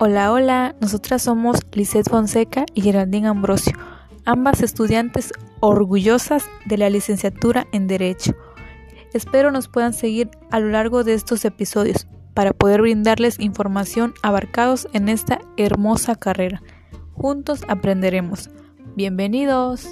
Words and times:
Hola, 0.00 0.32
hola, 0.32 0.74
nosotras 0.80 1.22
somos 1.22 1.60
Lisette 1.72 2.10
Fonseca 2.10 2.66
y 2.74 2.80
Geraldine 2.82 3.28
Ambrosio, 3.28 3.78
ambas 4.24 4.60
estudiantes 4.60 5.32
orgullosas 5.60 6.44
de 6.66 6.78
la 6.78 6.90
licenciatura 6.90 7.68
en 7.70 7.86
Derecho. 7.86 8.34
Espero 9.12 9.52
nos 9.52 9.68
puedan 9.68 9.92
seguir 9.92 10.30
a 10.50 10.58
lo 10.58 10.70
largo 10.70 11.04
de 11.04 11.14
estos 11.14 11.44
episodios 11.44 12.08
para 12.34 12.52
poder 12.52 12.80
brindarles 12.80 13.38
información 13.38 14.14
abarcados 14.20 14.88
en 14.94 15.08
esta 15.08 15.38
hermosa 15.56 16.16
carrera. 16.16 16.60
Juntos 17.12 17.62
aprenderemos. 17.68 18.50
Bienvenidos. 18.96 19.88